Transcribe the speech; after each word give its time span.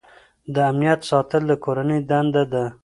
د 0.53 0.55
امنیت 0.71 0.99
ساتل 1.09 1.41
د 1.47 1.51
کورنۍ 1.63 1.99
دنده 2.09 2.43
ده. 2.53 2.65